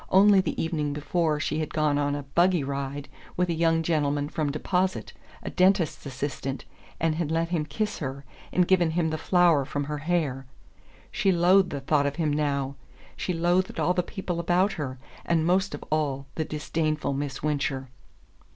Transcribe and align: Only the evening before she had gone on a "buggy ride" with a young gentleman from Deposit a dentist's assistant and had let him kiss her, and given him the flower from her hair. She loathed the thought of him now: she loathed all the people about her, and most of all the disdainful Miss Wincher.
Only 0.09 0.41
the 0.41 0.59
evening 0.59 0.93
before 0.93 1.39
she 1.39 1.59
had 1.59 1.75
gone 1.75 1.99
on 1.99 2.15
a 2.15 2.23
"buggy 2.23 2.63
ride" 2.63 3.07
with 3.37 3.49
a 3.49 3.53
young 3.53 3.83
gentleman 3.83 4.29
from 4.29 4.51
Deposit 4.51 5.13
a 5.43 5.51
dentist's 5.51 6.07
assistant 6.07 6.65
and 6.99 7.13
had 7.13 7.29
let 7.29 7.49
him 7.49 7.65
kiss 7.67 7.99
her, 7.99 8.25
and 8.51 8.67
given 8.67 8.89
him 8.89 9.11
the 9.11 9.19
flower 9.19 9.63
from 9.63 9.83
her 9.83 9.99
hair. 9.99 10.47
She 11.11 11.31
loathed 11.31 11.69
the 11.69 11.81
thought 11.81 12.07
of 12.07 12.15
him 12.15 12.33
now: 12.33 12.77
she 13.15 13.31
loathed 13.31 13.79
all 13.79 13.93
the 13.93 14.01
people 14.01 14.39
about 14.39 14.73
her, 14.73 14.97
and 15.23 15.45
most 15.45 15.75
of 15.75 15.83
all 15.91 16.25
the 16.33 16.45
disdainful 16.45 17.13
Miss 17.13 17.43
Wincher. 17.43 17.89